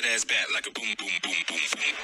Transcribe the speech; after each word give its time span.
that 0.00 0.08
ass 0.14 0.24
like 0.54 0.66
a 0.66 0.70
boom, 0.70 0.84
boom, 0.96 1.08
boom, 1.22 1.32
boom, 1.48 1.58
boom. 1.76 1.94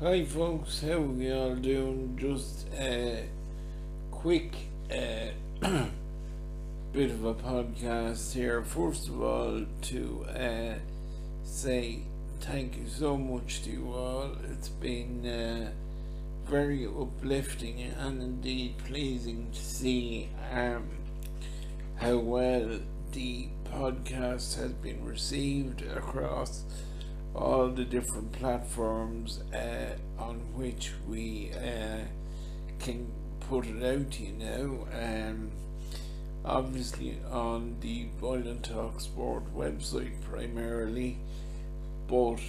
Hi 0.00 0.24
folks, 0.24 0.82
how 0.82 1.00
we 1.00 1.32
all 1.32 1.56
doing? 1.56 2.16
Just 2.16 2.68
a 2.74 3.28
quick 4.12 4.54
uh, 4.92 5.30
bit 6.92 7.10
of 7.10 7.24
a 7.24 7.34
podcast 7.34 8.32
here. 8.32 8.62
First 8.62 9.08
of 9.08 9.20
all, 9.20 9.64
to 9.82 10.26
uh, 10.28 10.74
say 11.48 12.00
thank 12.40 12.76
you 12.76 12.86
so 12.86 13.16
much 13.16 13.62
to 13.62 13.70
you 13.70 13.92
all. 13.92 14.32
It's 14.52 14.68
been 14.68 15.26
uh, 15.26 15.70
very 16.48 16.86
uplifting 16.86 17.80
and 17.80 18.22
indeed 18.22 18.76
pleasing 18.86 19.50
to 19.52 19.58
see 19.58 20.28
um, 20.52 20.88
how 21.96 22.18
well 22.18 22.78
the 23.12 23.48
podcast 23.64 24.56
has 24.58 24.72
been 24.74 25.04
received 25.04 25.82
across 25.82 26.64
all 27.34 27.68
the 27.68 27.84
different 27.84 28.30
platforms 28.32 29.40
uh, 29.54 29.96
on 30.18 30.36
which 30.54 30.92
we 31.08 31.50
uh, 31.54 32.04
can 32.78 33.10
put 33.40 33.66
it 33.66 33.82
out, 33.82 34.20
you 34.20 34.32
know. 34.32 34.86
Um, 34.92 35.50
obviously 36.44 37.18
on 37.30 37.76
the 37.80 38.04
Boylan 38.20 38.60
Talk 38.62 39.00
Sport 39.00 39.44
website 39.56 40.20
primarily, 40.30 41.18
but 42.06 42.40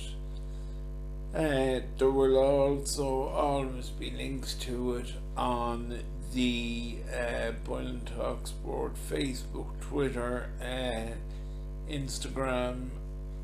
uh, 1.36 1.82
there 1.98 2.12
will 2.12 2.38
also 2.38 3.28
always 3.30 3.90
be 3.90 4.12
links 4.12 4.54
to 4.56 4.96
it 4.96 5.14
on 5.38 6.00
the 6.34 6.98
uh, 7.14 7.52
Boylan 7.66 8.02
Talk 8.02 8.48
Sport 8.48 8.94
Facebook, 9.10 9.80
Twitter, 9.82 10.50
uh, 10.62 11.92
Instagram, 11.92 12.90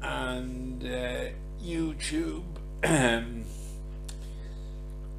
and 0.02 0.84
uh, 0.84 1.30
YouTube 1.64 2.44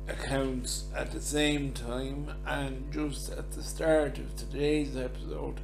accounts 0.09 0.85
at 0.95 1.11
the 1.13 1.21
same 1.21 1.73
time. 1.73 2.31
And 2.47 2.91
just 2.93 3.33
at 3.33 3.51
the 3.53 3.63
start 3.63 4.19
of 4.19 4.37
today's 4.37 4.97
episode, 4.97 5.61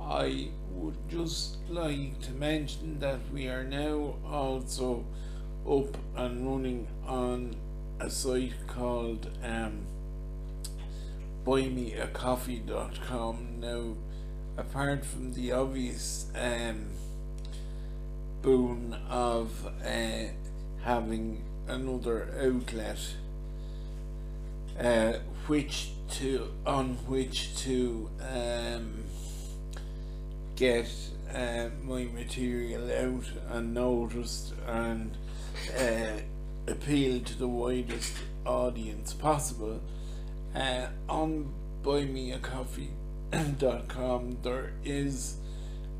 I 0.00 0.48
would 0.70 0.96
just 1.08 1.56
like 1.68 2.20
to 2.22 2.32
mention 2.32 2.98
that 3.00 3.20
we 3.32 3.48
are 3.48 3.64
now 3.64 4.14
also 4.26 5.04
up 5.68 5.96
and 6.16 6.46
running 6.46 6.86
on 7.06 7.56
a 8.00 8.08
site 8.10 8.54
called 8.66 9.28
um, 9.44 9.86
buymeacoffee.com. 11.44 13.60
Now, 13.60 13.94
apart 14.56 15.04
from 15.04 15.34
the 15.34 15.52
obvious 15.52 16.26
um, 16.34 16.86
boon 18.42 18.96
of 19.08 19.66
uh, 19.84 20.24
having 20.82 21.44
another 21.68 22.28
outlet 22.40 22.98
uh, 24.80 25.12
which 25.46 25.90
to 26.10 26.52
on 26.66 26.94
which 27.06 27.56
to 27.56 28.10
um, 28.20 29.04
get 30.56 30.90
uh, 31.34 31.68
my 31.82 32.04
material 32.04 32.90
out 32.90 33.24
and 33.50 33.74
noticed 33.74 34.54
and 34.66 35.16
uh, 35.78 36.20
appeal 36.66 37.20
to 37.20 37.38
the 37.38 37.48
widest 37.48 38.14
audience 38.44 39.14
possible 39.14 39.80
uh, 40.54 40.86
on 41.08 41.50
buymeacoffee.com 41.82 44.36
there 44.42 44.74
is 44.84 45.38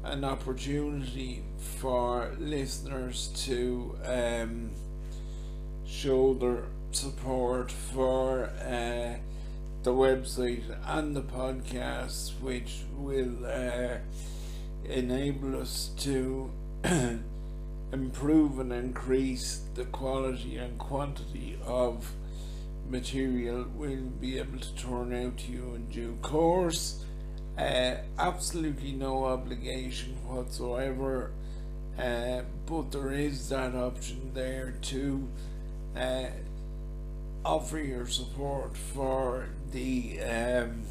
an 0.05 0.25
opportunity 0.25 1.43
for 1.81 2.35
listeners 2.39 3.29
to 3.35 3.97
um, 4.05 4.71
show 5.87 6.35
their 6.35 6.65
support 6.95 7.71
for 7.71 8.51
uh, 8.61 9.17
the 9.83 9.91
website 9.91 10.65
and 10.87 11.17
the 11.17 11.23
podcast, 11.23 12.41
which 12.41 12.83
will 12.97 13.47
uh, 13.47 13.99
enable 14.85 15.61
us 15.61 15.91
to 15.99 16.51
improve 17.93 18.59
and 18.59 18.73
increase 18.73 19.63
the 19.75 19.85
quality 19.87 20.57
and 20.57 20.79
quantity 20.79 21.59
of 21.67 22.13
material 22.89 23.67
we'll 23.75 24.11
be 24.21 24.39
able 24.39 24.59
to 24.59 24.75
turn 24.75 25.15
out 25.15 25.39
to 25.39 25.53
you 25.53 25.75
in 25.75 25.89
due 25.89 26.17
course. 26.23 27.05
Uh, 27.59 27.97
absolutely 28.19 28.93
no 28.93 29.25
obligation 29.25 30.15
whatsoever, 30.27 31.33
uh, 31.99 32.43
but 32.67 32.91
there 32.93 33.13
is 33.13 33.49
that 33.51 33.75
option 33.75 34.31
there 34.35 34.75
to 34.81 35.29
uh, 35.97 36.27
offer 37.45 37.79
your 37.79 38.07
support 38.07 38.77
for 38.77 39.49
the 39.73 40.21
um, 40.23 40.83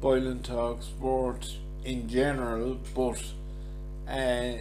Boylan 0.00 0.42
Talk 0.42 0.82
sport 0.82 1.56
in 1.84 2.08
general, 2.08 2.80
but 2.94 3.22
uh, 4.08 4.54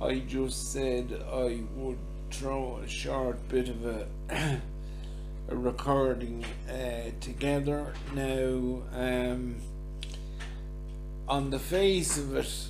I 0.00 0.20
just 0.20 0.72
said 0.72 1.24
I 1.32 1.62
would 1.76 1.98
throw 2.30 2.78
a 2.78 2.88
short 2.88 3.48
bit 3.48 3.68
of 3.68 3.86
a 3.86 4.06
a 5.48 5.56
recording 5.56 6.44
uh, 6.68 7.10
together. 7.20 7.92
Now, 8.14 8.82
um, 8.94 9.56
on 11.28 11.50
the 11.50 11.58
face 11.58 12.16
of 12.16 12.36
it, 12.36 12.68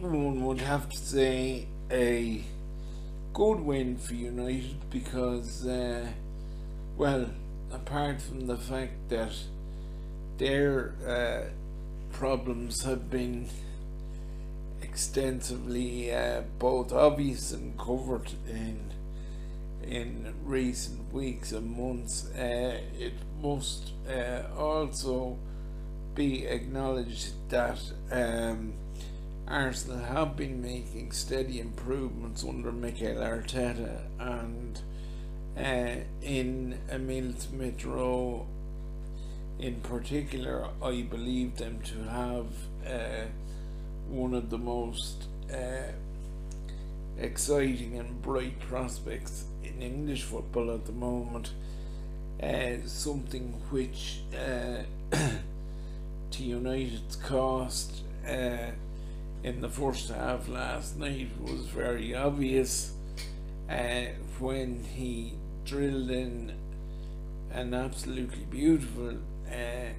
one 0.00 0.44
would 0.44 0.60
have 0.60 0.88
to 0.90 0.96
say 0.98 1.66
a 1.90 2.42
good 3.32 3.60
win 3.60 3.96
for 3.96 4.14
United 4.14 4.90
because, 4.90 5.66
uh, 5.66 6.06
well, 6.96 7.30
apart 7.72 8.20
from 8.20 8.46
the 8.46 8.56
fact 8.56 9.08
that 9.08 9.32
their 10.38 10.94
uh, 11.06 11.50
problems 12.16 12.82
have 12.82 13.10
been 13.10 13.46
extensively 14.80 16.10
uh, 16.14 16.40
both 16.58 16.90
obvious 16.90 17.52
and 17.52 17.78
covered 17.78 18.30
in 18.48 18.92
in 19.86 20.34
recent 20.42 21.12
weeks 21.12 21.52
and 21.52 21.70
months, 21.76 22.28
uh, 22.34 22.80
it 22.98 23.12
must 23.40 23.92
uh, 24.10 24.42
also 24.58 25.38
be 26.14 26.46
acknowledged 26.46 27.32
that 27.50 27.78
um, 28.10 28.72
Arsenal 29.46 29.98
have 29.98 30.36
been 30.36 30.60
making 30.60 31.12
steady 31.12 31.60
improvements 31.60 32.42
under 32.42 32.72
Mikel 32.72 33.16
Arteta 33.16 34.00
and 34.18 34.80
uh, 35.56 36.02
in 36.22 36.78
Emile 36.90 37.34
Smith 37.38 37.84
Rowe 37.84 38.46
in 39.58 39.80
particular, 39.80 40.68
I 40.82 41.02
believe 41.02 41.56
them 41.56 41.80
to 41.82 42.02
have 42.04 42.46
uh, 42.86 43.26
one 44.08 44.34
of 44.34 44.50
the 44.50 44.58
most 44.58 45.24
uh, 45.52 45.92
exciting 47.18 47.98
and 47.98 48.20
bright 48.22 48.58
prospects 48.60 49.44
in 49.64 49.82
English 49.82 50.22
football 50.24 50.70
at 50.70 50.86
the 50.86 50.92
moment. 50.92 51.52
uh, 52.42 52.76
something 52.86 53.54
which 53.70 54.20
uh, 54.34 54.82
to 56.30 56.42
United's 56.42 57.16
cost 57.16 58.02
uh, 58.28 58.70
in 59.42 59.60
the 59.60 59.68
first 59.68 60.10
half 60.10 60.48
last 60.48 60.98
night 60.98 61.30
was 61.40 61.66
very 61.66 62.14
obvious 62.14 62.92
uh, 63.70 64.06
when 64.38 64.84
he 64.84 65.34
drilled 65.64 66.10
in 66.10 66.52
an 67.52 67.72
absolutely 67.72 68.44
beautiful 68.50 69.16
uh, 69.50 69.92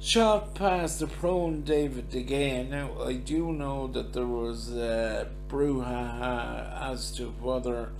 shot 0.00 0.54
past 0.54 1.00
the 1.00 1.06
prone 1.06 1.62
David 1.62 2.10
Gea. 2.10 2.68
Now, 2.68 3.02
I 3.02 3.14
do 3.14 3.52
know 3.52 3.86
that 3.88 4.12
there 4.12 4.26
was 4.26 4.72
uh, 4.72 5.26
brouhaha 5.48 6.92
as 6.92 7.12
to 7.12 7.30
whether 7.40 7.92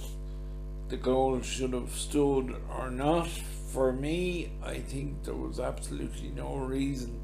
the 0.88 0.96
goal 0.96 1.40
should 1.40 1.72
have 1.72 1.92
stood 1.92 2.56
or 2.76 2.90
not. 2.90 3.28
For 3.28 3.92
me, 3.92 4.52
I 4.62 4.78
think 4.78 5.24
there 5.24 5.34
was 5.34 5.58
absolutely 5.58 6.28
no 6.28 6.56
reason 6.56 7.20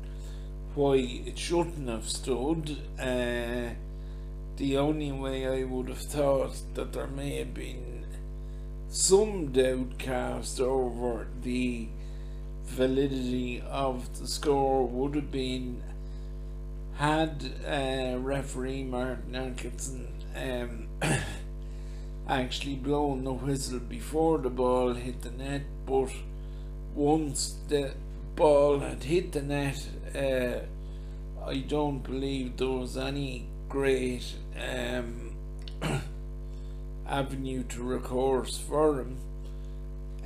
why 0.74 0.94
it 0.96 1.38
shouldn't 1.38 1.88
have 1.88 2.08
stood. 2.08 2.78
Uh, 2.98 3.74
the 4.56 4.76
only 4.76 5.12
way 5.12 5.46
I 5.46 5.64
would 5.64 5.88
have 5.88 5.98
thought 5.98 6.56
that 6.74 6.92
there 6.92 7.06
may 7.06 7.36
have 7.36 7.54
been 7.54 8.06
some 8.88 9.52
doubt 9.52 9.98
cast 9.98 10.60
over 10.60 11.28
the 11.42 11.88
validity 12.68 13.62
of 13.68 14.20
the 14.20 14.26
score 14.26 14.86
would 14.86 15.14
have 15.14 15.30
been 15.32 15.82
had 16.96 17.52
uh, 17.66 18.18
referee 18.18 18.82
Martin 18.82 19.34
Atkinson 19.34 20.08
um, 20.34 20.88
actually 22.28 22.74
blown 22.74 23.24
the 23.24 23.32
whistle 23.32 23.78
before 23.78 24.38
the 24.38 24.50
ball 24.50 24.94
hit 24.94 25.22
the 25.22 25.30
net, 25.30 25.62
but 25.86 26.10
once 26.94 27.56
the 27.68 27.92
ball 28.34 28.80
had 28.80 29.04
hit 29.04 29.32
the 29.32 29.42
net, 29.42 29.86
uh, 30.14 31.46
I 31.48 31.58
don't 31.58 32.00
believe 32.00 32.56
there 32.56 32.68
was 32.68 32.96
any 32.96 33.46
great 33.68 34.34
um, 34.60 35.36
avenue 37.06 37.62
to 37.62 37.82
recourse 37.82 38.58
for 38.58 39.00
him. 39.00 39.16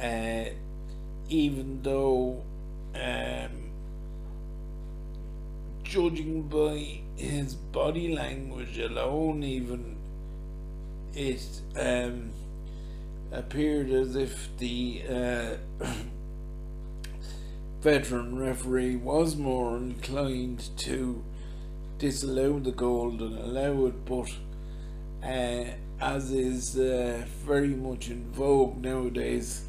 Uh, 0.00 0.50
even 1.32 1.82
though, 1.82 2.42
um, 2.94 3.70
judging 5.82 6.42
by 6.42 7.00
his 7.16 7.54
body 7.54 8.14
language 8.14 8.78
alone, 8.78 9.42
even 9.42 9.96
it 11.14 11.42
um, 11.74 12.30
appeared 13.32 13.90
as 13.90 14.14
if 14.14 14.48
the 14.58 15.02
uh, 15.08 15.56
veteran 17.80 18.38
referee 18.38 18.96
was 18.96 19.34
more 19.34 19.78
inclined 19.78 20.68
to 20.76 21.24
disallow 21.98 22.58
the 22.58 22.72
goal 22.72 23.10
than 23.10 23.38
allow 23.38 23.86
it, 23.86 24.04
but 24.04 24.30
uh, 25.26 25.64
as 25.98 26.30
is 26.30 26.78
uh, 26.78 27.24
very 27.46 27.68
much 27.68 28.10
in 28.10 28.30
vogue 28.32 28.76
nowadays, 28.82 29.64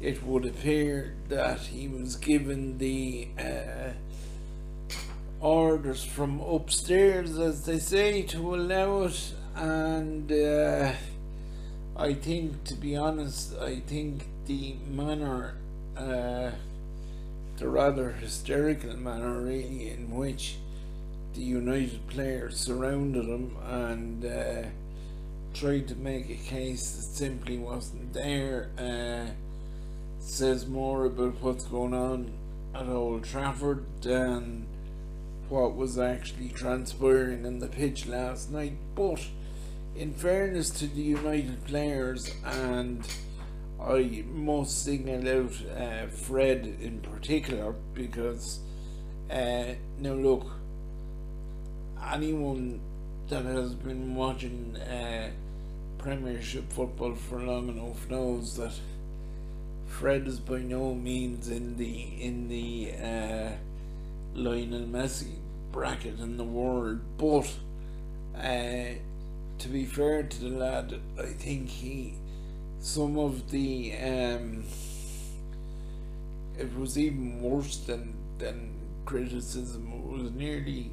it 0.00 0.22
would 0.22 0.44
appear 0.44 1.14
that 1.28 1.60
he 1.60 1.88
was 1.88 2.16
given 2.16 2.78
the 2.78 3.28
uh, 3.38 3.92
orders 5.40 6.04
from 6.04 6.40
upstairs, 6.40 7.38
as 7.38 7.64
they 7.64 7.78
say, 7.78 8.22
to 8.22 8.54
allow 8.54 9.02
it, 9.02 9.32
and 9.54 10.30
uh, 10.30 10.92
I 11.96 12.14
think, 12.14 12.64
to 12.64 12.74
be 12.74 12.96
honest, 12.96 13.56
I 13.58 13.80
think 13.80 14.26
the 14.46 14.76
manner, 14.88 15.54
uh, 15.96 16.50
the 17.56 17.68
rather 17.68 18.10
hysterical 18.12 18.96
manner, 18.96 19.40
really, 19.40 19.90
in 19.90 20.10
which 20.14 20.56
the 21.34 21.42
United 21.42 22.06
players 22.08 22.58
surrounded 22.58 23.24
him 23.24 23.56
and 23.66 24.24
uh, 24.24 24.68
tried 25.54 25.88
to 25.88 25.94
make 25.96 26.28
a 26.30 26.34
case 26.34 26.92
that 26.92 27.02
simply 27.02 27.56
wasn't 27.58 28.12
there 28.12 28.70
uh, 28.78 29.30
says 30.26 30.66
more 30.66 31.04
about 31.06 31.40
what's 31.40 31.64
going 31.66 31.94
on 31.94 32.32
at 32.74 32.88
Old 32.88 33.24
Trafford 33.24 33.86
than 34.02 34.66
what 35.48 35.76
was 35.76 35.98
actually 35.98 36.48
transpiring 36.48 37.44
in 37.44 37.60
the 37.60 37.68
pitch 37.68 38.06
last 38.06 38.50
night. 38.50 38.76
But 38.96 39.24
in 39.94 40.12
fairness 40.12 40.70
to 40.70 40.88
the 40.88 41.00
United 41.00 41.64
players, 41.64 42.34
and 42.44 43.06
I 43.80 44.24
must 44.28 44.82
signal 44.82 45.28
out 45.28 45.80
uh, 45.80 46.06
Fred 46.08 46.76
in 46.80 47.00
particular 47.00 47.74
because 47.94 48.58
uh, 49.30 49.74
now 50.00 50.12
look, 50.12 50.46
anyone 52.12 52.80
that 53.28 53.44
has 53.44 53.74
been 53.74 54.16
watching 54.16 54.76
uh, 54.76 55.30
Premiership 55.98 56.70
football 56.72 57.14
for 57.14 57.40
long 57.40 57.68
enough 57.68 58.08
knows 58.10 58.56
that 58.56 58.72
Fred 59.86 60.26
is 60.26 60.40
by 60.40 60.58
no 60.58 60.94
means 60.94 61.48
in 61.48 61.76
the 61.76 62.22
in 62.22 62.48
the 62.48 62.92
uh, 63.02 63.52
Lionel 64.34 64.86
Messi 64.86 65.36
bracket 65.72 66.20
in 66.20 66.36
the 66.36 66.44
world, 66.44 67.00
but 67.16 67.50
uh, 68.36 68.94
to 69.58 69.68
be 69.68 69.84
fair 69.84 70.22
to 70.22 70.40
the 70.40 70.50
lad, 70.50 71.00
I 71.18 71.26
think 71.26 71.68
he 71.68 72.14
some 72.78 73.18
of 73.18 73.50
the 73.50 73.94
um, 73.96 74.64
it 76.58 76.76
was 76.78 76.98
even 76.98 77.40
worse 77.40 77.78
than 77.78 78.14
than 78.38 78.74
criticism. 79.06 79.92
It 79.92 80.22
was 80.22 80.30
nearly 80.32 80.90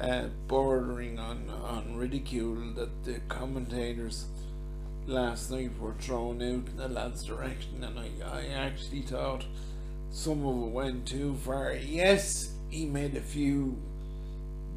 uh, 0.00 0.28
bordering 0.48 1.18
on 1.18 1.50
on 1.50 1.96
ridicule 1.96 2.72
that 2.76 3.04
the 3.04 3.20
commentators 3.28 4.26
last 5.06 5.50
night 5.50 5.78
were 5.78 5.94
thrown 5.94 6.36
out 6.36 6.68
in 6.68 6.76
the 6.76 6.88
lad's 6.88 7.24
direction, 7.24 7.82
and 7.82 7.98
I, 7.98 8.10
I 8.24 8.46
actually 8.46 9.02
thought 9.02 9.44
some 10.10 10.44
of 10.46 10.68
it 10.68 10.72
went 10.72 11.06
too 11.06 11.34
far. 11.36 11.74
Yes, 11.74 12.52
he 12.68 12.86
made 12.86 13.16
a 13.16 13.20
few 13.20 13.76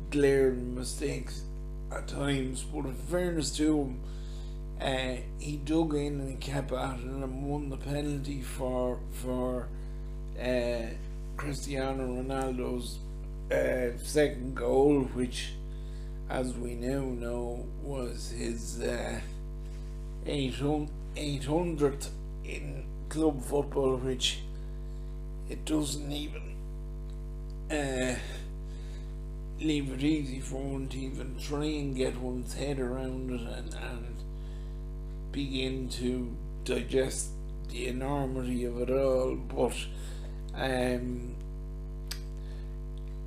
glaring 0.10 0.75
mistakes 0.75 1.44
at 1.92 2.07
times, 2.07 2.63
but 2.63 2.86
in 2.86 2.95
fairness 2.95 3.56
to 3.57 3.81
him, 3.81 4.00
uh, 4.81 5.22
he 5.39 5.57
dug 5.57 5.94
in 5.94 6.19
and 6.19 6.39
kept 6.39 6.72
at 6.72 7.00
it 7.00 7.06
and 7.06 7.50
won 7.50 7.69
the 7.69 7.77
penalty 7.77 8.42
for 8.42 9.00
for 9.12 9.68
uh, 10.41 10.88
Cristiano 11.38 12.22
Ronaldo's 12.22 13.00
uh, 13.51 13.98
second 13.98 14.55
goal, 14.55 15.01
which, 15.13 15.53
as 16.29 16.53
we 16.53 16.75
now 16.75 17.01
know, 17.05 17.65
was 17.82 18.32
his. 18.32 18.82
Uh, 18.82 19.20
800th 20.25 22.10
in 22.44 22.86
club 23.10 23.44
football, 23.44 23.98
which 23.98 24.39
it 25.50 25.65
doesn't 25.65 26.12
even 26.12 26.55
uh, 27.72 28.15
leave 29.60 29.91
it 29.91 30.03
easy 30.03 30.39
for 30.39 30.62
one 30.62 30.88
to 30.88 30.98
even 30.98 31.38
try 31.39 31.65
and 31.65 31.96
get 31.96 32.20
one's 32.20 32.55
head 32.55 32.79
around 32.79 33.32
it 33.32 33.41
and, 33.41 33.74
and 33.75 34.15
begin 35.32 35.89
to 35.89 36.36
digest 36.63 37.29
the 37.70 37.88
enormity 37.88 38.65
of 38.65 38.82
it 38.82 38.89
all. 38.89 39.36
But 39.36 39.75
um, 40.55 41.36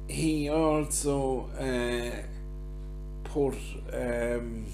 he 0.08 0.48
also 0.48 1.48
uh, 1.58 2.22
put. 3.24 3.56
Um, 3.92 4.66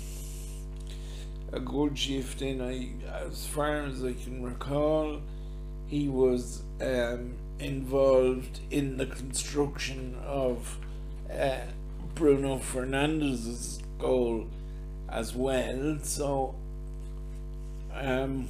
a 1.54 1.60
good 1.60 1.96
shift 1.96 2.42
in. 2.42 2.60
I, 2.60 2.88
as 3.26 3.46
far 3.46 3.82
as 3.82 4.04
I 4.04 4.12
can 4.12 4.42
recall, 4.42 5.20
he 5.86 6.08
was 6.08 6.62
um, 6.80 7.34
involved 7.60 8.60
in 8.70 8.96
the 8.96 9.06
construction 9.06 10.16
of 10.26 10.78
uh, 11.32 11.58
Bruno 12.14 12.58
Fernandes's 12.58 13.80
goal 13.98 14.48
as 15.08 15.34
well. 15.34 15.98
So, 16.02 16.56
um, 17.94 18.48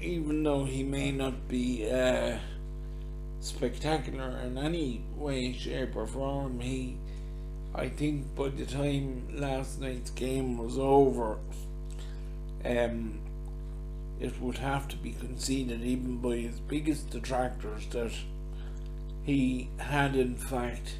even 0.00 0.42
though 0.42 0.64
he 0.64 0.82
may 0.82 1.12
not 1.12 1.48
be 1.48 1.88
uh, 1.88 2.38
spectacular 3.38 4.40
in 4.44 4.58
any 4.58 5.04
way, 5.16 5.52
shape, 5.52 5.94
or 5.94 6.08
form, 6.08 6.58
he 6.58 6.96
I 7.74 7.88
think 7.88 8.34
by 8.36 8.50
the 8.50 8.66
time 8.66 9.26
last 9.32 9.80
night's 9.80 10.10
game 10.10 10.58
was 10.58 10.78
over, 10.78 11.38
um, 12.64 13.18
it 14.20 14.40
would 14.40 14.58
have 14.58 14.86
to 14.88 14.96
be 14.96 15.12
conceded 15.12 15.82
even 15.82 16.18
by 16.18 16.36
his 16.36 16.60
biggest 16.60 17.10
detractors 17.10 17.86
that 17.88 18.12
he 19.24 19.68
had 19.78 20.14
in 20.14 20.36
fact 20.36 20.96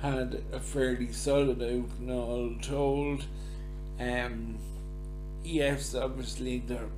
had 0.00 0.42
a 0.52 0.60
fairly 0.60 1.12
solid 1.12 1.62
out 1.62 1.90
and 1.98 2.10
all 2.10 2.54
told. 2.60 3.24
Um, 3.98 4.58
yes, 5.44 5.94
obviously 5.94 6.58
there 6.58 6.88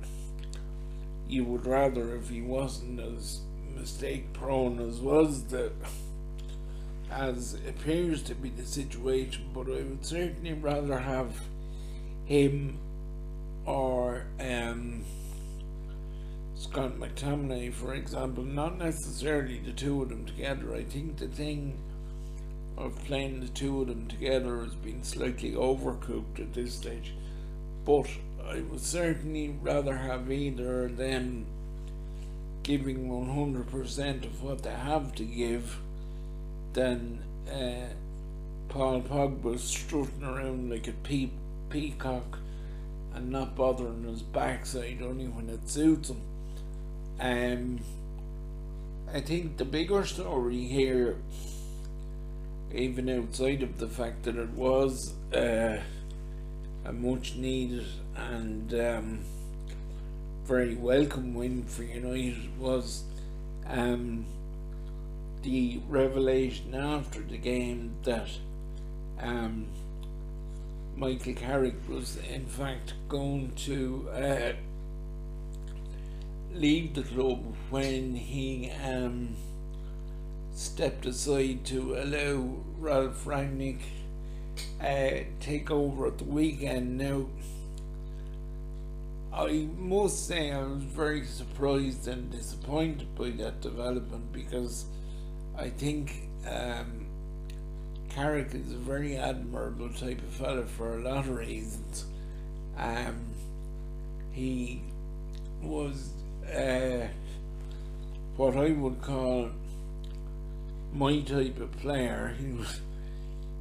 you 1.27 1.43
would 1.43 1.65
rather 1.65 2.15
if 2.15 2.29
he 2.29 2.41
wasn't 2.41 2.99
as 2.99 3.41
mistake 3.75 4.31
prone 4.33 4.79
as 4.79 4.99
was 4.99 5.45
the 5.45 5.71
as 7.11 7.53
appears 7.67 8.21
to 8.23 8.35
be 8.35 8.49
the 8.49 8.65
situation, 8.65 9.49
but 9.53 9.67
I 9.67 9.83
would 9.83 10.05
certainly 10.05 10.53
rather 10.53 10.99
have 10.99 11.33
him 12.25 12.77
or 13.65 14.25
um, 14.39 15.03
Scott 16.55 16.97
McTominay, 16.99 17.73
for 17.73 17.93
example, 17.93 18.43
not 18.43 18.77
necessarily 18.77 19.59
the 19.59 19.71
two 19.71 20.01
of 20.01 20.09
them 20.09 20.25
together. 20.25 20.73
I 20.73 20.83
think 20.83 21.17
the 21.17 21.27
thing 21.27 21.77
of 22.77 23.03
playing 23.05 23.39
the 23.39 23.47
two 23.47 23.81
of 23.81 23.87
them 23.87 24.07
together 24.07 24.63
has 24.63 24.75
been 24.75 25.03
slightly 25.03 25.53
overcooked 25.53 26.39
at 26.39 26.53
this 26.53 26.73
stage, 26.73 27.13
but 27.85 28.07
I 28.47 28.61
would 28.61 28.81
certainly 28.81 29.55
rather 29.61 29.97
have 29.97 30.31
either 30.31 30.85
of 30.85 30.97
them 30.97 31.45
giving 32.63 33.07
100% 33.07 34.25
of 34.25 34.41
what 34.41 34.63
they 34.63 34.71
have 34.71 35.13
to 35.15 35.23
give 35.23 35.79
than 36.75 37.23
uh, 37.49 37.93
Paul 38.67 39.01
Pogba 39.01 39.57
strutting 39.57 40.23
around 40.23 40.69
like 40.69 40.87
a 40.87 40.91
pe- 40.91 41.29
peacock 41.69 42.39
and 43.13 43.31
not 43.31 43.55
bothering 43.55 44.03
his 44.03 44.21
backside 44.21 45.01
only 45.01 45.27
when 45.27 45.49
it 45.49 45.69
suits 45.69 46.09
him. 46.09 46.21
Um, 47.19 47.79
I 49.13 49.21
think 49.21 49.55
the 49.55 49.63
bigger 49.63 50.05
story 50.05 50.65
here, 50.65 51.15
even 52.73 53.09
outside 53.09 53.63
of 53.63 53.79
the 53.79 53.87
fact 53.87 54.23
that 54.23 54.35
it 54.35 54.49
was 54.49 55.13
uh, 55.33 55.79
a 56.83 56.91
much 56.91 57.35
needed 57.35 57.85
and 58.17 58.73
um, 58.73 59.19
very 60.43 60.75
welcome 60.75 61.33
win 61.33 61.63
for 61.63 61.83
United, 61.83 62.59
was 62.59 63.05
um, 63.67 64.25
the 65.45 65.79
revelation 65.87 66.73
after 66.73 67.21
the 67.21 67.37
game 67.37 67.91
that 68.03 68.27
um, 69.21 69.67
Michael 70.97 71.35
Carrick 71.35 71.75
was 71.87 72.17
in 72.17 72.47
fact 72.47 72.95
going 73.07 73.53
to 73.57 74.09
uh, 74.11 74.53
leave 76.51 76.95
the 76.95 77.03
club 77.03 77.43
when 77.69 78.15
he 78.15 78.71
um, 78.83 79.35
stepped 80.51 81.05
aside 81.05 81.63
to 81.65 81.93
allow 81.95 82.57
Ralph 82.79 83.23
Rangnick 83.25 83.81
uh, 84.81 85.25
take 85.39 85.69
over 85.69 86.07
at 86.07 86.17
the 86.17 86.23
weekend. 86.23 86.97
Now, 86.97 87.27
I 89.31 89.67
must 89.77 90.27
say 90.27 90.51
I 90.51 90.63
was 90.63 90.81
very 90.81 91.23
surprised 91.25 92.07
and 92.07 92.31
disappointed 92.31 93.13
by 93.15 93.29
that 93.31 93.61
development 93.61 94.33
because 94.33 94.85
I 95.57 95.69
think 95.69 96.29
um, 96.49 97.05
Carrick 98.09 98.53
is 98.53 98.73
a 98.73 98.77
very 98.77 99.15
admirable 99.15 99.89
type 99.89 100.19
of 100.19 100.33
fella 100.33 100.65
for 100.65 100.99
a 100.99 101.01
lot 101.01 101.19
of 101.19 101.29
reasons. 101.29 102.05
Um, 102.77 103.21
he 104.31 104.81
was 105.61 106.11
uh, 106.53 107.07
what 108.35 108.57
I 108.57 108.71
would 108.71 109.01
call 109.01 109.49
my 110.93 111.21
type 111.21 111.59
of 111.59 111.71
player. 111.77 112.35
He 112.39 112.51
was 112.51 112.81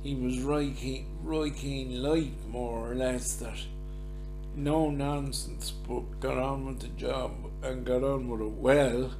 he 0.02 0.14
was 0.14 0.40
Roy 0.40 0.70
Keane, 0.70 1.06
Roy 1.22 1.50
Keane 1.50 2.02
light 2.02 2.46
more 2.48 2.90
or 2.90 2.94
less 2.94 3.36
that 3.36 3.58
no 4.56 4.90
nonsense 4.90 5.72
but 5.88 6.20
got 6.20 6.38
on 6.38 6.66
with 6.66 6.80
the 6.80 6.88
job 6.88 7.32
and 7.62 7.84
got 7.84 8.04
on 8.04 8.28
with 8.28 8.40
it 8.40 8.52
well. 8.52 9.10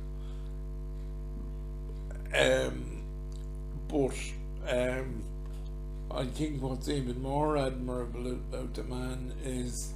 Um, 2.35 3.03
but 3.87 4.17
um, 4.69 5.23
I 6.11 6.25
think 6.27 6.61
what's 6.61 6.89
even 6.89 7.23
more 7.23 7.57
admirable 7.57 8.33
about 8.33 8.75
the 8.75 8.83
man 8.83 9.33
is 9.45 9.93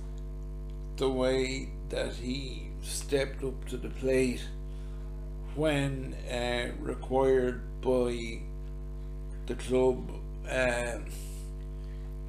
the 0.97 1.09
way 1.09 1.71
that 1.89 2.15
he 2.15 2.69
stepped 2.83 3.43
up 3.43 3.69
to 3.69 3.77
the 3.77 3.89
plate 3.89 4.43
when 5.55 6.15
uh, 6.31 6.69
required 6.81 7.61
by 7.81 8.41
the 9.47 9.55
club 9.55 10.11
uh, 10.49 10.99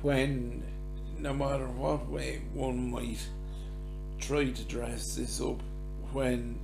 when 0.02 0.64
no 1.20 1.34
matter 1.34 1.68
what 1.68 2.10
way 2.10 2.42
one 2.54 2.90
might 2.90 3.20
try 4.20 4.50
to 4.50 4.64
dress 4.64 5.16
this 5.16 5.42
up 5.42 5.62
when 6.14 6.58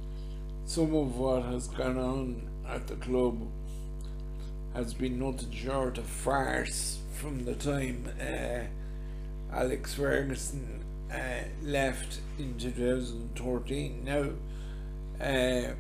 some 0.66 0.96
of 0.96 1.16
what 1.18 1.44
has 1.44 1.68
gone 1.68 1.98
on 1.98 2.42
at 2.68 2.88
the 2.88 2.96
club 2.96 3.48
has 4.74 4.94
been 4.94 5.20
nothing 5.20 5.52
short 5.52 5.98
of 5.98 6.06
farce 6.06 7.00
from 7.14 7.46
the 7.46 7.56
time 7.56 8.10
uh, 8.20 8.66
Alex 9.56 9.94
Ferguson 9.94 10.84
uh, 11.14 11.46
left 11.64 12.20
in 12.38 12.58
2013. 12.58 14.04
Now, 14.04 14.30
uh, 15.26 15.74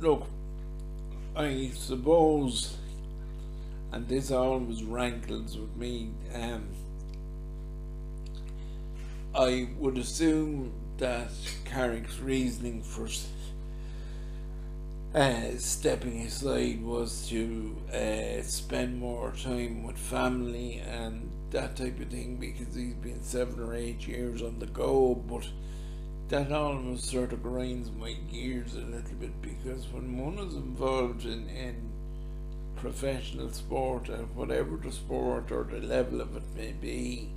look, 0.00 0.28
I 1.34 1.70
suppose, 1.74 2.76
and 3.92 4.06
this 4.06 4.30
always 4.30 4.84
rankles 4.84 5.58
with 5.58 5.76
me, 5.76 6.10
um, 6.34 6.68
I 9.34 9.68
would 9.78 9.98
assume 9.98 10.72
that 10.98 11.30
Carrick's 11.64 12.18
reasoning 12.20 12.82
for 12.82 13.08
uh, 15.16 15.56
stepping 15.56 16.20
aside 16.20 16.82
was 16.84 17.26
to 17.28 17.74
uh, 17.90 18.42
spend 18.42 19.00
more 19.00 19.32
time 19.32 19.82
with 19.82 19.96
family 19.96 20.82
and 20.86 21.30
that 21.50 21.74
type 21.74 21.98
of 21.98 22.08
thing 22.08 22.36
because 22.36 22.74
he's 22.74 22.92
been 22.94 23.22
seven 23.22 23.58
or 23.58 23.74
eight 23.74 24.06
years 24.06 24.42
on 24.42 24.58
the 24.58 24.66
go. 24.66 25.14
But 25.14 25.48
that 26.28 26.52
almost 26.52 27.06
sort 27.06 27.32
of 27.32 27.42
grinds 27.42 27.90
my 27.90 28.12
gears 28.30 28.74
a 28.74 28.80
little 28.80 29.16
bit 29.18 29.40
because 29.40 29.86
when 29.88 30.18
one 30.18 30.38
is 30.46 30.54
involved 30.54 31.24
in, 31.24 31.48
in 31.48 31.76
professional 32.76 33.50
sport 33.52 34.10
and 34.10 34.36
whatever 34.36 34.76
the 34.76 34.92
sport 34.92 35.50
or 35.50 35.64
the 35.64 35.80
level 35.80 36.20
of 36.20 36.36
it 36.36 36.42
may 36.54 36.72
be, 36.72 37.30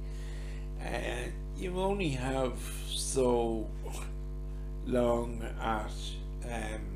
uh, 0.85 1.29
you 1.57 1.79
only 1.79 2.09
have 2.09 2.59
so 2.89 3.69
long 4.85 5.41
at 5.61 5.93
um, 6.45 6.88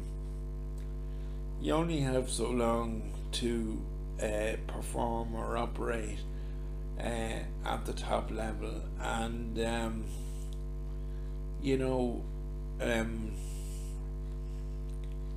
you 1.63 1.73
only 1.73 2.01
have 2.01 2.29
so 2.29 2.49
long 2.49 3.13
to 3.31 3.81
uh, 4.21 4.57
perform 4.67 5.33
or 5.33 5.55
operate 5.55 6.19
uh, 6.99 7.39
at 7.65 7.85
the 7.85 7.93
top 7.93 8.29
level, 8.31 8.81
and 8.99 9.57
um, 9.65 10.03
you 11.61 11.77
know, 11.77 12.21
um, 12.81 13.31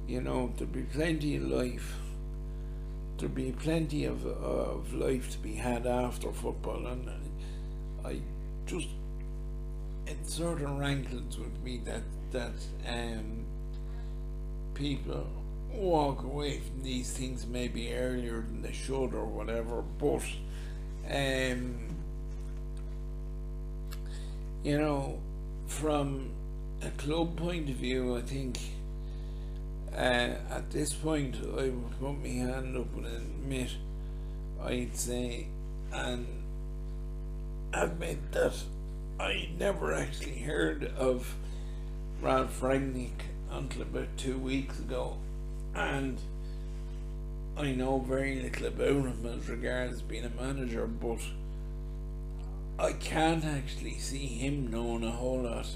you 0.09 0.21
know, 0.21 0.53
there'll 0.57 0.73
be 0.73 0.83
plenty 0.83 1.37
of 1.37 1.45
life. 1.45 1.95
There'll 3.19 3.33
be 3.33 3.53
plenty 3.53 4.05
of 4.05 4.27
of 4.27 4.93
life 4.93 5.31
to 5.31 5.39
be 5.39 5.55
had 5.55 5.87
after 5.87 6.33
football, 6.33 6.89
and 6.89 7.09
I 8.05 8.21
just 8.67 8.89
it 10.09 10.27
sort 10.27 10.61
of 10.61 10.71
rankles 10.71 11.39
with 11.39 11.63
me 11.63 11.81
that 11.85 12.03
that 12.33 12.55
um, 12.89 13.45
people 14.75 15.25
walk 15.77 16.23
away 16.23 16.59
from 16.59 16.83
these 16.83 17.13
things 17.13 17.47
maybe 17.47 17.93
earlier 17.95 18.41
than 18.41 18.63
they 18.63 18.73
should 18.73 19.15
or 19.15 19.25
whatever, 19.25 19.83
but 19.99 20.23
um, 21.11 21.97
you 24.65 24.79
know, 24.79 25.19
from 25.67 26.31
a 26.83 26.91
club 26.91 27.37
point 27.37 27.69
of 27.71 27.77
view, 27.77 28.17
I 28.17 28.23
think 28.23 28.59
uh, 29.93 30.37
at 30.51 30.71
this 30.71 30.93
point 30.93 31.37
I 31.43 31.69
would 31.69 32.01
put 32.01 32.21
my 32.21 32.29
hand 32.29 32.77
up 32.77 32.95
and 32.97 33.07
admit 33.07 33.71
I'd 34.63 34.97
say 34.97 35.47
and 35.93 36.27
admit 37.73 38.33
that 38.33 38.55
I 39.21 39.49
never 39.59 39.95
actually 39.95 40.41
heard 40.41 40.85
of 40.99 41.35
Ralph 42.21 42.61
Rangnick 42.61 43.23
until 43.51 43.83
about 43.83 44.09
two 44.17 44.39
weeks 44.39 44.79
ago 44.79 45.17
and 45.77 46.19
I 47.57 47.73
know 47.73 47.99
very 47.99 48.41
little 48.41 48.67
about 48.67 48.89
him 48.89 49.27
as 49.27 49.49
regards 49.49 50.03
being 50.03 50.25
a 50.25 50.31
manager, 50.31 50.87
but 50.87 51.21
I 52.79 52.93
can't 52.93 53.45
actually 53.45 53.99
see 53.99 54.27
him 54.27 54.71
knowing 54.71 55.05
a 55.05 55.11
whole 55.11 55.43
lot 55.43 55.69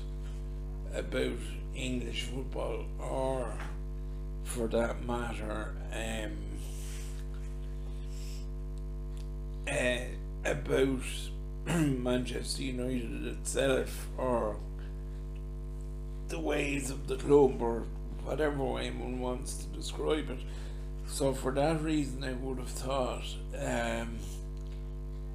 about 0.95 1.39
English 1.75 2.25
football 2.25 2.87
or, 2.99 3.53
for 4.45 4.69
that 4.69 5.05
matter, 5.05 5.75
um, 5.93 6.37
uh, 9.71 10.51
about 10.51 11.03
Manchester 11.67 12.63
United 12.63 13.27
itself 13.27 14.09
or 14.17 14.57
the 16.29 16.39
ways 16.39 16.91
of 16.91 17.07
the 17.07 17.17
club 17.17 17.61
or 17.61 17.85
whatever 18.31 18.63
way 18.63 18.89
one 18.93 19.19
wants 19.19 19.55
to 19.55 19.67
describe 19.77 20.31
it. 20.31 20.39
So 21.09 21.35
for 21.35 21.51
that 21.53 21.83
reason, 21.83 22.23
I 22.23 22.35
would 22.35 22.59
have 22.59 22.69
thought 22.69 23.25
um, 23.59 24.19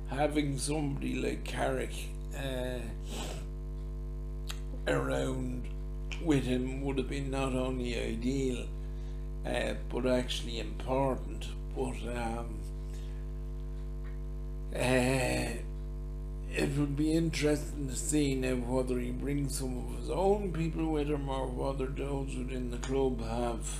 having 0.07 0.57
somebody 0.57 1.15
like 1.15 1.43
Carrick 1.43 1.91
uh, 2.37 2.79
around 4.87 5.67
with 6.23 6.45
him 6.45 6.83
would 6.83 6.97
have 6.97 7.09
been 7.09 7.31
not 7.31 7.53
only 7.53 7.99
ideal, 7.99 8.65
uh, 9.45 9.73
but 9.91 10.05
actually 10.05 10.59
important. 10.59 11.47
But 11.75 11.97
um, 12.15 12.59
uh, 14.73 15.34
it 16.55 16.77
would 16.77 16.95
be 16.95 17.11
interesting 17.11 17.89
to 17.89 17.95
see 17.97 18.33
now 18.33 18.55
whether 18.55 18.97
he 18.97 19.11
brings 19.11 19.59
some 19.59 19.77
of 19.77 19.99
his 19.99 20.09
own 20.09 20.53
people 20.53 20.89
with 20.89 21.09
him 21.09 21.27
or 21.27 21.47
whether 21.47 21.85
those 21.85 22.33
within 22.33 22.71
the 22.71 22.77
club 22.77 23.21
have 23.21 23.79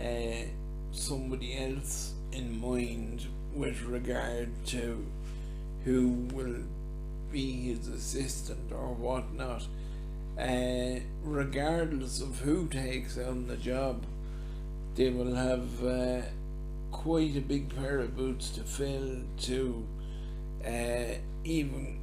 uh, 0.00 0.46
somebody 0.92 1.58
else 1.58 2.14
in 2.30 2.60
mind 2.60 3.26
with 3.52 3.82
regard 3.82 4.48
to 4.66 5.04
who 5.84 6.10
will 6.32 6.62
be 7.32 7.74
his 7.74 7.88
assistant 7.88 8.70
or 8.70 8.94
whatnot. 8.94 9.66
Uh, 10.38 11.00
regardless 11.24 12.20
of 12.20 12.38
who 12.40 12.68
takes 12.68 13.18
on 13.18 13.48
the 13.48 13.56
job, 13.56 14.04
they 14.94 15.10
will 15.10 15.34
have 15.34 15.84
uh, 15.84 16.22
quite 16.92 17.36
a 17.36 17.40
big 17.40 17.74
pair 17.74 17.98
of 17.98 18.16
boots 18.16 18.50
to 18.50 18.60
fill 18.60 19.22
to 19.38 19.84
uh, 20.64 21.14
even 21.46 21.98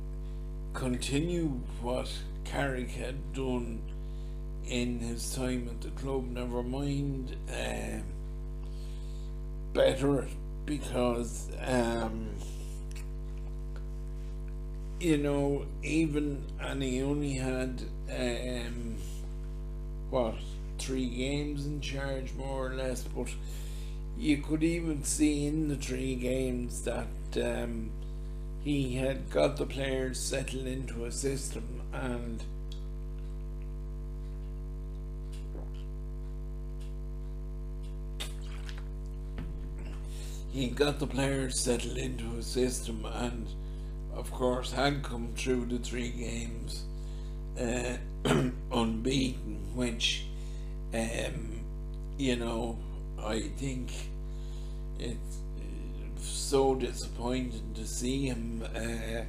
continue 0.73 1.47
what 1.81 2.11
Carrick 2.45 2.91
had 2.91 3.33
done 3.33 3.81
in 4.65 4.99
his 4.99 5.35
time 5.35 5.67
at 5.69 5.81
the 5.81 5.89
club, 5.89 6.29
never 6.31 6.63
mind 6.63 7.35
uh, 7.49 7.99
better 9.73 10.27
because 10.65 11.49
um, 11.59 12.29
you 14.99 15.17
know 15.17 15.65
even 15.83 16.45
and 16.61 16.81
he 16.81 17.01
only 17.01 17.33
had 17.33 17.83
um, 18.09 18.95
what 20.09 20.35
three 20.77 21.07
games 21.07 21.65
in 21.65 21.81
charge 21.81 22.33
more 22.33 22.67
or 22.67 22.75
less 22.75 23.03
but 23.03 23.27
you 24.17 24.37
could 24.37 24.63
even 24.63 25.03
see 25.03 25.45
in 25.45 25.67
the 25.67 25.75
three 25.75 26.15
games 26.15 26.83
that 26.83 27.07
um, 27.35 27.91
he 28.63 28.95
had 28.95 29.29
got 29.29 29.57
the 29.57 29.65
players 29.65 30.17
settled 30.17 30.65
into 30.65 31.03
a 31.03 31.11
system 31.11 31.81
and 31.91 32.43
he 40.53 40.67
got 40.67 40.99
the 40.99 41.07
players 41.07 41.59
settled 41.59 41.97
into 41.97 42.37
a 42.37 42.41
system 42.43 43.05
and 43.05 43.47
of 44.15 44.31
course 44.31 44.71
had 44.71 45.03
come 45.03 45.33
through 45.35 45.65
the 45.65 45.79
three 45.79 46.09
games 46.09 46.83
uh, 47.59 47.97
unbeaten 48.71 49.59
which 49.75 50.25
um, 50.93 51.59
you 52.17 52.35
know 52.37 52.77
I 53.21 53.41
think 53.57 53.91
it's 54.99 55.42
so 56.23 56.75
disappointed 56.75 57.75
to 57.75 57.85
see 57.85 58.27
him 58.27 58.63
uh, 58.75 59.23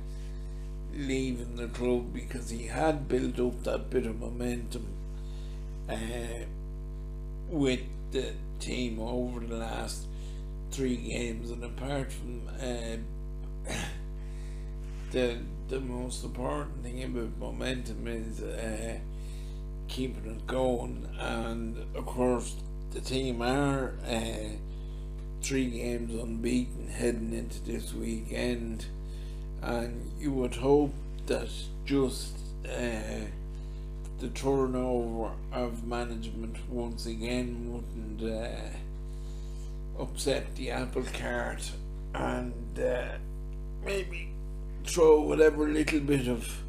leaving 0.97 1.57
the 1.57 1.69
club 1.69 2.13
because 2.13 2.51
he 2.51 2.67
had 2.67 3.09
built 3.09 3.41
up 3.41 3.65
that 3.65 3.91
bit 3.91 4.07
of 4.07 4.21
momentum 4.21 4.87
uh, 5.89 5.97
with 7.49 7.81
the 8.13 8.33
team 8.61 8.99
over 9.01 9.41
the 9.41 9.57
last 9.57 10.07
three 10.71 10.97
games, 10.97 11.51
and 11.51 11.65
apart 11.65 12.13
from 12.13 12.43
uh, 12.61 12.97
the 15.11 15.39
the 15.69 15.81
most 15.81 16.25
important 16.25 16.83
thing 16.83 17.03
about 17.03 17.39
momentum 17.39 18.07
is 18.07 18.41
uh, 18.43 18.99
keeping 19.89 20.31
it 20.31 20.47
going, 20.47 21.09
and 21.19 21.77
of 21.95 22.07
course 22.07 22.57
the 22.93 23.01
team 23.01 23.43
are. 23.43 23.95
Uh, 24.07 24.57
three 25.45 25.67
games 25.67 26.11
unbeaten 26.15 26.89
heading 26.89 27.35
into 27.35 27.63
this 27.65 27.93
weekend, 27.93 28.87
and 29.61 30.11
you 30.19 30.33
would 30.33 30.55
hope 30.55 30.95
that 31.27 31.51
just 31.85 32.35
uh, 32.65 33.27
the 34.21 34.29
turnover 34.35 35.33
of 35.53 35.87
management 35.87 36.57
once 36.71 37.05
again 37.05 37.71
wouldn't 37.71 38.23
uh, 38.23 40.03
upset 40.03 40.57
the 40.57 40.71
apple 40.71 41.05
cart 41.21 41.71
and 42.15 42.81
uh, 42.81 43.05
maybe 43.85 44.31
throw 44.85 45.21
whatever 45.21 45.69
little 45.69 46.01
bit 46.01 46.27
of 46.27 46.63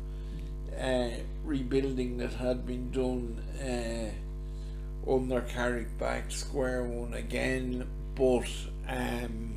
uh, 0.77 1.11
rebuilding 1.45 2.17
that 2.17 2.33
had 2.33 2.67
been 2.67 2.91
done 2.91 3.41
uh, 3.61 5.09
under 5.09 5.39
Carrick 5.41 5.97
back 5.97 6.29
square 6.29 6.83
one 6.83 7.13
again 7.13 7.87
but 8.15 8.47
um, 8.87 9.55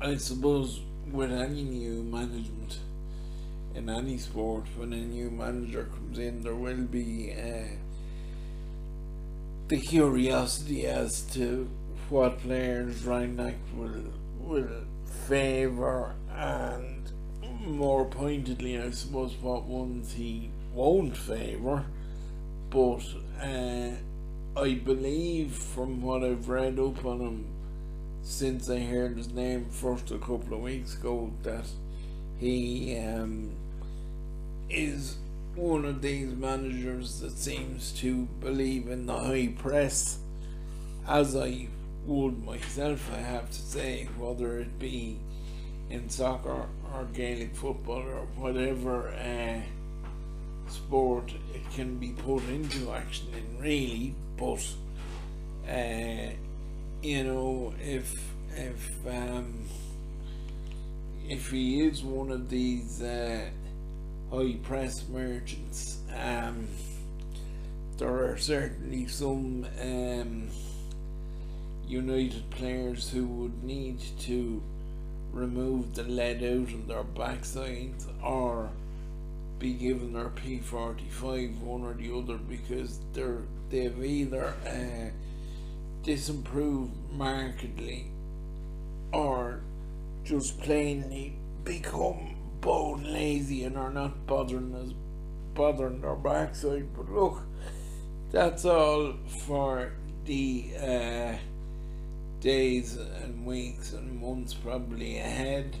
I 0.00 0.16
suppose 0.16 0.80
with 1.10 1.32
any 1.32 1.62
new 1.62 2.02
management 2.02 2.78
in 3.74 3.88
any 3.88 4.18
sport, 4.18 4.64
when 4.76 4.92
a 4.92 4.96
new 4.96 5.30
manager 5.30 5.84
comes 5.84 6.18
in, 6.18 6.42
there 6.42 6.54
will 6.54 6.84
be 6.84 7.32
uh, 7.32 7.74
the 9.68 9.80
curiosity 9.80 10.86
as 10.86 11.22
to 11.32 11.68
what 12.08 12.40
players 12.40 13.02
Rangnick 13.02 13.56
will 13.74 14.12
will 14.40 14.84
favour 15.28 16.14
and 16.34 17.12
more 17.64 18.04
pointedly, 18.04 18.80
I 18.80 18.90
suppose, 18.90 19.34
what 19.40 19.64
ones 19.64 20.12
he 20.14 20.50
won't 20.74 21.16
favour. 21.16 21.84
But 22.70 23.02
uh, 23.40 23.90
I 24.56 24.74
believe 24.74 25.52
from 25.52 26.02
what 26.02 26.24
I've 26.24 26.48
read 26.48 26.80
up 26.80 27.04
on 27.04 27.20
him 27.20 27.46
since 28.22 28.68
I 28.68 28.80
heard 28.80 29.16
his 29.16 29.32
name 29.32 29.66
first 29.70 30.10
a 30.10 30.18
couple 30.18 30.54
of 30.54 30.60
weeks 30.60 30.94
ago 30.94 31.32
that 31.44 31.66
he 32.38 32.98
um, 32.98 33.52
is 34.68 35.18
one 35.54 35.84
of 35.84 36.02
these 36.02 36.34
managers 36.34 37.20
that 37.20 37.38
seems 37.38 37.92
to 38.00 38.26
believe 38.40 38.88
in 38.88 39.06
the 39.06 39.16
high 39.16 39.54
press 39.56 40.18
as 41.06 41.36
I 41.36 41.68
would 42.04 42.44
myself 42.44 43.08
I 43.14 43.18
have 43.18 43.50
to 43.50 43.60
say 43.60 44.08
whether 44.18 44.58
it 44.58 44.80
be 44.80 45.20
in 45.90 46.08
soccer 46.08 46.66
or 46.92 47.04
Gaelic 47.12 47.54
football 47.54 48.02
or 48.02 48.26
whatever 48.36 49.10
uh, 49.10 49.60
sport 50.68 51.32
it 51.54 51.70
can 51.72 51.98
be 51.98 52.10
put 52.10 52.42
into 52.48 52.90
action 52.90 53.28
in 53.32 53.62
really 53.62 54.14
but 54.40 54.66
uh, 55.70 56.30
you 57.02 57.22
know 57.22 57.74
if 57.78 58.32
if 58.56 59.06
um, 59.06 59.68
if 61.28 61.50
he 61.50 61.82
is 61.82 62.02
one 62.02 62.32
of 62.32 62.48
these 62.48 63.02
uh, 63.02 63.44
high 64.32 64.56
press 64.62 65.06
merchants 65.08 65.98
um, 66.16 66.66
there 67.98 68.32
are 68.32 68.38
certainly 68.38 69.06
some 69.06 69.66
um, 69.80 70.48
United 71.86 72.48
players 72.50 73.10
who 73.10 73.26
would 73.26 73.62
need 73.62 74.00
to 74.20 74.62
remove 75.32 75.94
the 75.94 76.04
lead 76.04 76.42
out 76.42 76.72
of 76.72 76.86
their 76.86 77.04
backsides 77.04 78.06
or 78.22 78.70
be 79.60 79.74
given 79.74 80.14
their 80.14 80.30
P45 80.30 81.60
one 81.60 81.82
or 81.82 81.92
the 81.92 82.12
other 82.12 82.38
because 82.38 82.98
they're 83.12 83.42
they've 83.68 84.02
either 84.02 84.54
uh, 84.66 85.10
disimproved 86.02 86.90
markedly 87.12 88.06
or 89.12 89.60
just 90.24 90.58
plainly 90.60 91.34
become 91.62 92.34
bone 92.60 93.04
lazy 93.04 93.64
and 93.64 93.76
are 93.76 93.92
not 93.92 94.26
bothering 94.26 94.74
us 94.74 94.94
bothering 95.54 96.00
their 96.00 96.16
backside. 96.16 96.88
But 96.96 97.10
look 97.10 97.42
that's 98.30 98.64
all 98.64 99.14
for 99.46 99.92
the 100.24 100.70
uh, 100.80 101.36
days 102.40 102.96
and 102.96 103.44
weeks 103.44 103.92
and 103.92 104.20
months 104.20 104.54
probably 104.54 105.18
ahead. 105.18 105.76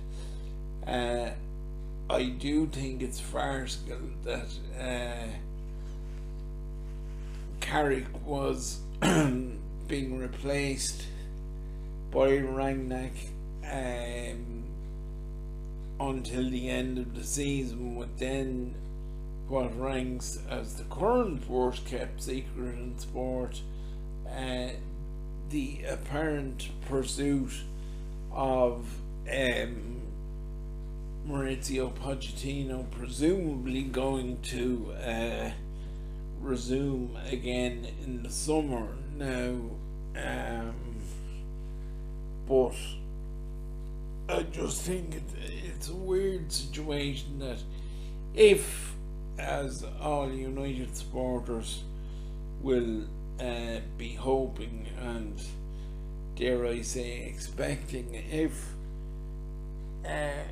Uh, 0.86 1.30
I 2.10 2.24
do 2.24 2.66
think 2.66 3.02
it's 3.02 3.20
farcical 3.20 4.00
that 4.24 4.48
uh, 4.76 5.28
Carrick 7.60 8.26
was 8.26 8.80
being 9.00 10.18
replaced 10.18 11.04
by 12.10 12.30
Rangnick 12.30 13.12
um, 13.64 14.64
until 16.00 16.50
the 16.50 16.68
end 16.68 16.98
of 16.98 17.14
the 17.14 17.22
season, 17.22 17.94
with 17.94 18.18
then 18.18 18.74
what 19.46 19.78
ranks 19.80 20.40
as 20.50 20.74
the 20.74 20.84
current 20.84 21.48
worst 21.48 21.86
kept 21.86 22.24
secret 22.24 22.74
in 22.74 22.98
sport, 22.98 23.62
uh, 24.28 24.70
the 25.50 25.84
apparent 25.88 26.70
pursuit 26.88 27.52
of 28.32 28.84
um, 29.32 30.00
Mauricio 31.26 31.92
Pochettino 31.92 32.90
presumably 32.90 33.82
going 33.82 34.38
to 34.42 34.92
uh, 35.04 35.50
resume 36.40 37.16
again 37.30 37.86
in 38.04 38.22
the 38.22 38.30
summer 38.30 38.88
now. 39.16 39.54
Um, 40.16 40.74
but 42.48 42.74
I 44.28 44.42
just 44.44 44.82
think 44.82 45.14
it, 45.14 45.22
it's 45.66 45.88
a 45.88 45.94
weird 45.94 46.50
situation 46.50 47.38
that 47.40 47.58
if, 48.34 48.94
as 49.38 49.84
all 50.00 50.30
United 50.30 50.96
supporters 50.96 51.82
will 52.60 53.04
uh, 53.40 53.80
be 53.96 54.14
hoping 54.14 54.86
and 55.00 55.40
dare 56.34 56.66
I 56.66 56.82
say 56.82 57.24
expecting, 57.26 58.14
if 58.14 58.74
uh, 60.04 60.48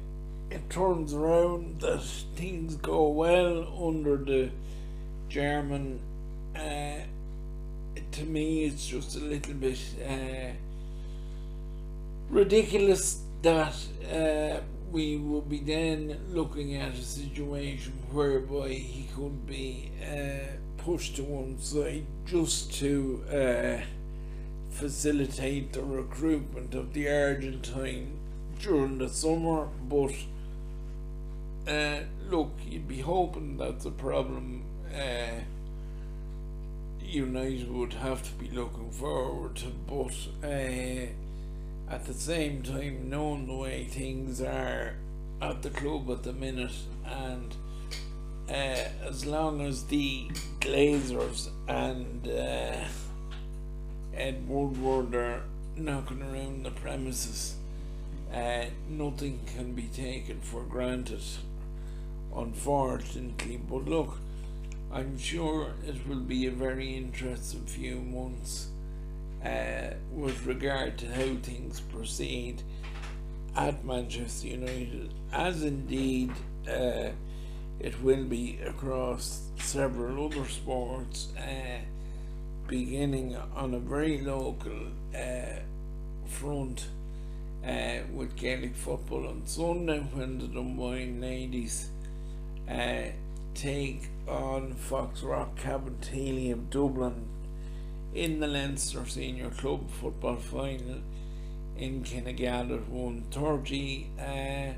it 0.51 0.71
turns 0.71 1.13
around 1.13 1.81
that 1.81 2.03
things 2.37 2.77
go 2.77 3.09
well 3.09 3.87
under 3.87 4.17
the 4.17 4.51
German, 5.29 6.01
uh, 6.57 7.01
to 8.13 8.25
me 8.25 8.65
it's 8.65 8.87
just 8.87 9.17
a 9.17 9.21
little 9.21 9.55
bit 9.55 9.79
uh, 10.07 10.53
ridiculous 12.31 13.23
that 13.43 13.75
uh, 14.13 14.61
we 14.91 15.17
would 15.17 15.49
be 15.49 15.59
then 15.59 16.19
looking 16.31 16.77
at 16.77 16.95
a 16.95 17.03
situation 17.03 17.93
whereby 18.11 18.69
he 18.69 19.09
could 19.15 19.47
be 19.47 19.91
uh, 20.03 20.57
pushed 20.79 21.17
to 21.17 21.23
one 21.23 21.61
side 21.61 22.07
just 22.25 22.73
to 22.75 23.23
uh, 23.31 23.85
facilitate 24.71 25.73
the 25.73 25.83
recruitment 25.83 26.75
of 26.75 26.95
the 26.95 27.09
Argentine 27.09 28.19
during 28.61 28.99
the 28.99 29.09
summer. 29.09 29.69
But 29.89 30.13
uh, 31.68 32.00
look, 32.28 32.52
you'd 32.66 32.88
be 32.88 33.00
hoping 33.00 33.57
that's 33.57 33.85
a 33.85 33.90
problem 33.90 34.64
uh, 34.94 35.40
United 37.00 37.70
would 37.70 37.94
have 37.94 38.22
to 38.22 38.33
be 38.33 38.50
looking 38.50 38.90
forward 38.90 39.57
to, 39.57 39.66
but. 39.87 40.46
Uh, 40.46 41.07
at 41.90 42.04
the 42.04 42.14
same 42.14 42.62
time 42.62 43.09
knowing 43.09 43.46
the 43.46 43.54
way 43.54 43.85
things 43.85 44.40
are 44.42 44.94
at 45.40 45.62
the 45.62 45.70
club 45.70 46.11
at 46.11 46.22
the 46.22 46.33
minute 46.33 46.74
and 47.04 47.54
as 48.48 49.24
long 49.26 49.61
as 49.61 49.85
the 49.85 50.26
Glazers 50.61 51.48
and 51.66 52.26
Ed 54.14 54.48
Woodward 54.48 55.14
are 55.14 55.42
knocking 55.76 56.22
around 56.22 56.64
the 56.64 56.70
premises, 56.70 57.57
nothing 58.88 59.40
can 59.54 59.74
be 59.74 59.83
taken 59.83 60.40
for 60.40 60.62
granted, 60.62 61.22
unfortunately. 62.38 63.61
But 63.68 63.85
look, 63.87 64.18
I'm 64.92 65.18
sure 65.18 65.72
it 65.87 66.07
will 66.09 66.20
be 66.20 66.46
a 66.46 66.51
very 66.51 66.96
interesting 66.96 67.66
few 67.66 67.96
months 67.96 68.68
uh, 69.44 69.94
with 70.12 70.46
regard 70.46 70.98
to 70.98 71.07
how 71.07 71.37
things 71.42 71.81
proceed 71.81 72.62
at 73.57 73.85
Manchester 73.85 74.48
United, 74.48 75.12
as 75.33 75.62
indeed 75.62 76.33
uh, 76.68 77.11
it 77.81 78.03
will 78.03 78.24
be 78.24 78.59
across 78.66 79.42
several 79.59 80.27
other 80.27 80.46
sports, 80.48 81.29
uh, 81.37 81.81
beginning 82.66 83.37
on 83.55 83.74
a 83.74 83.79
very 83.79 84.20
local 84.20 84.88
uh, 85.14 85.61
front 86.27 86.87
uh, 87.66 87.98
with 88.12 88.37
Gaelic 88.37 88.74
football 88.74 89.27
on 89.27 89.42
Sunday 89.46 90.01
when 90.12 90.38
the 90.38 90.46
Dunboyne 90.46 91.20
ladies 91.20 91.90
take 93.54 94.09
on 94.28 94.74
Foxrock 94.74 95.57
Cabinteely 95.57 96.52
of 96.52 96.70
Dublin 96.70 97.26
in 98.14 98.40
the 98.40 98.46
Leinster 98.46 99.07
Senior 99.07 99.50
Club 99.50 99.90
football 99.90 100.37
final 100.37 101.00
in 101.76 102.02
Kinnegad 102.02 102.72
at 102.72 102.90
1.30. 102.90 104.07
Uh, 104.18 104.74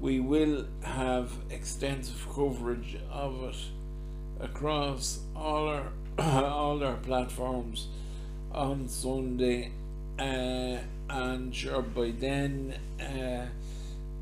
we 0.00 0.20
will 0.20 0.66
have 0.82 1.32
extensive 1.50 2.26
coverage 2.34 2.96
of 3.10 3.42
it 3.44 3.56
across 4.40 5.20
all 5.34 5.68
our 5.68 5.92
all 6.18 6.82
our 6.84 6.96
platforms 6.96 7.88
on 8.52 8.88
Sunday 8.88 9.70
uh, 10.18 10.78
and 11.08 11.54
sure 11.54 11.82
by 11.82 12.10
then 12.10 12.74
uh, 13.00 13.46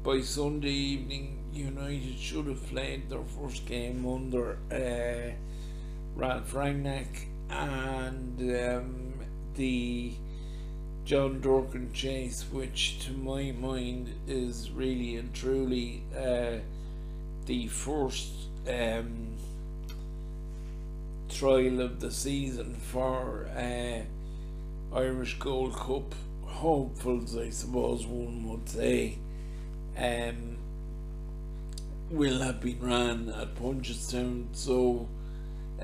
by 0.03 0.21
Sunday 0.21 0.71
evening 0.71 1.44
United 1.55 2.19
should 2.19 2.47
have 2.47 2.67
played 2.67 3.09
their 3.09 3.25
first 3.41 3.67
game 3.67 4.07
under 4.07 4.59
uh, 4.73 5.33
Ralph 6.17 6.53
Rangnick 6.53 7.27
and 7.51 8.41
um, 8.41 9.15
the 9.55 10.13
John 11.05 11.41
Durkan 11.41 11.93
chase, 11.93 12.45
which 12.51 12.99
to 13.07 13.13
my 13.13 13.53
mind 13.53 14.15
is 14.27 14.71
really 14.71 15.17
and 15.17 15.35
truly 15.35 16.03
uh, 16.17 16.61
the 17.47 17.69
first 17.69 18.33
um, 18.69 19.35
trial 21.29 21.81
of 21.81 22.01
the 22.01 22.11
season 22.11 22.77
for 22.77 23.47
uh, 23.57 24.97
Irish 24.97 25.39
Gold 25.39 25.75
Cup. 25.75 26.15
Hopefuls, 26.47 27.37
I 27.37 27.51
suppose 27.51 28.07
one 28.07 28.49
would 28.49 28.69
say, 28.69 29.19
um, 29.99 30.57
will 32.15 32.39
have 32.39 32.61
been 32.61 32.79
ran 32.81 33.29
at 33.29 33.57
Punchestown. 33.57 34.47
So, 34.53 35.09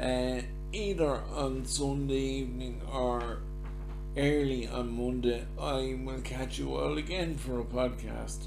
uh, 0.00 0.40
either 0.72 1.22
on 1.34 1.64
Sunday 1.66 2.42
evening 2.42 2.80
or 2.92 3.40
early 4.16 4.68
on 4.68 4.92
Monday, 4.92 5.44
I 5.58 5.98
will 6.04 6.20
catch 6.22 6.58
you 6.58 6.76
all 6.76 6.98
again 6.98 7.36
for 7.36 7.60
a 7.60 7.64
podcast. 7.64 8.46